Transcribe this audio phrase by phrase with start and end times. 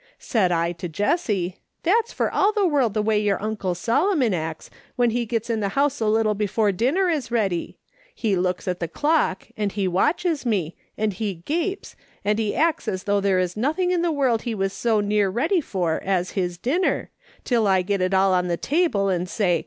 [0.17, 4.71] Said I to Jessie:' That's for all the world the way your uncle Solomon acts
[4.95, 7.77] when he gets in the house a little before dinner is ready.
[8.15, 11.95] He looks at the clock, and he watches me, and he gapes,
[12.25, 15.29] and he acts as though there was nothing in the world he was so near
[15.29, 17.11] ready for as his dinner,
[17.43, 19.59] till I get it all on the table, and say.